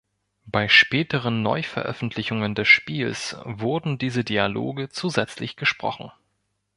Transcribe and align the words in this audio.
Bei 0.47 0.67
späteren 0.67 1.43
Neuveröffentlichungen 1.43 2.55
des 2.55 2.67
Spiels 2.67 3.37
wurden 3.43 3.99
diese 3.99 4.23
Dialoge 4.23 4.89
zusätzlich 4.89 5.57
gesprochen. 5.57 6.11